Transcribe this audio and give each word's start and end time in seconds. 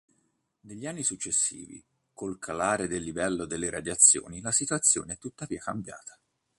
Negli 0.61 0.87
anni 0.87 1.03
successivi, 1.03 1.79
col 2.11 2.39
calare 2.39 2.87
del 2.87 3.03
livello 3.03 3.45
delle 3.45 3.69
radiazioni, 3.69 4.41
la 4.41 4.51
situazione 4.51 5.13
è 5.13 5.17
tuttavia 5.19 5.59
cambiata. 5.61 6.19